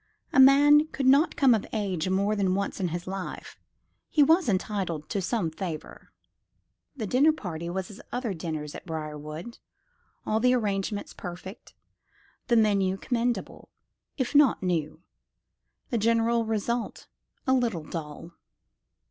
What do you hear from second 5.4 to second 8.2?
favour. The dinner party was as